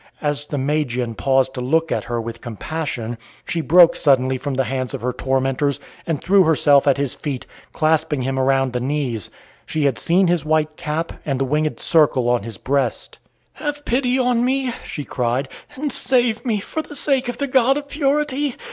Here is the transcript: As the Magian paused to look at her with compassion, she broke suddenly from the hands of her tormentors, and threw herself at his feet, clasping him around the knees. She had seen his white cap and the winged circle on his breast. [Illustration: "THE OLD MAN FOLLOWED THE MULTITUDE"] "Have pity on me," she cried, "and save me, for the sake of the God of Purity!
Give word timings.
As 0.19 0.45
the 0.45 0.57
Magian 0.57 1.13
paused 1.13 1.53
to 1.53 1.61
look 1.61 1.91
at 1.91 2.05
her 2.05 2.19
with 2.19 2.41
compassion, 2.41 3.19
she 3.45 3.61
broke 3.61 3.95
suddenly 3.95 4.35
from 4.35 4.55
the 4.55 4.63
hands 4.63 4.95
of 4.95 5.01
her 5.01 5.13
tormentors, 5.13 5.79
and 6.07 6.19
threw 6.19 6.41
herself 6.43 6.87
at 6.87 6.97
his 6.97 7.13
feet, 7.13 7.45
clasping 7.71 8.23
him 8.23 8.39
around 8.39 8.73
the 8.73 8.79
knees. 8.79 9.29
She 9.63 9.83
had 9.83 9.99
seen 9.99 10.25
his 10.25 10.43
white 10.43 10.75
cap 10.75 11.13
and 11.23 11.39
the 11.39 11.45
winged 11.45 11.79
circle 11.79 12.29
on 12.29 12.41
his 12.41 12.57
breast. 12.57 13.19
[Illustration: 13.59 13.61
"THE 13.61 13.67
OLD 13.67 13.75
MAN 13.75 13.75
FOLLOWED 13.75 13.75
THE 13.75 14.47
MULTITUDE"] 14.47 14.65
"Have 14.65 14.73
pity 14.73 14.73
on 14.73 14.81
me," 14.85 14.87
she 14.87 15.05
cried, 15.05 15.49
"and 15.75 15.91
save 15.91 16.45
me, 16.47 16.59
for 16.59 16.81
the 16.81 16.95
sake 16.95 17.29
of 17.29 17.37
the 17.37 17.45
God 17.45 17.77
of 17.77 17.87
Purity! 17.87 18.55